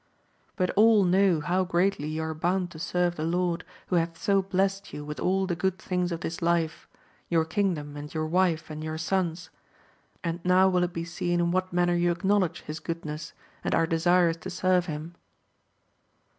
But 0.55 0.71
all 0.71 1.03
know 1.03 1.41
how 1.41 1.63
greatly 1.63 2.07
you 2.07 2.23
are 2.23 2.33
bound 2.33 2.71
to 2.71 2.79
serve 2.79 3.17
the 3.17 3.23
Lord, 3.23 3.63
who 3.85 3.97
hath 3.97 4.17
so 4.19 4.41
blessed 4.41 4.91
you 4.93 5.05
with 5.05 5.19
all 5.19 5.45
the 5.45 5.55
good 5.55 5.77
things 5.77 6.11
of 6.11 6.21
this 6.21 6.41
life, 6.41 6.87
your 7.29 7.45
kingdom, 7.45 7.95
and 7.95 8.11
your 8.11 8.25
wife, 8.25 8.71
and 8.71 8.83
your 8.83 8.97
sons; 8.97 9.51
and 10.23 10.43
now 10.43 10.67
will 10.69 10.81
it 10.81 10.91
be 10.93 11.05
seen 11.05 11.39
in 11.39 11.51
what 11.51 11.71
man. 11.71 11.85
ner 11.89 11.95
you 11.95 12.09
acknowledge 12.11 12.61
his 12.63 12.79
goodness, 12.79 13.33
and 13.63 13.75
are 13.75 13.85
desirous 13.85 14.37
to 14.37 14.49
AMADIS 14.49 14.57
OF 14.57 14.61
GAUL 14.63 14.69
213 14.69 14.81
serve 14.81 14.85
him. 15.03 15.15